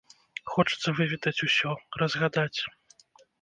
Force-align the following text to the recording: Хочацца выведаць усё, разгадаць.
Хочацца 0.53 0.93
выведаць 0.99 1.43
усё, 1.49 1.75
разгадаць. 2.03 2.59